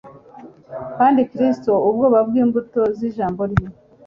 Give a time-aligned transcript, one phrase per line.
[0.97, 3.67] Kandi Kristo ubwoba bw'imbuto z'ijambo rye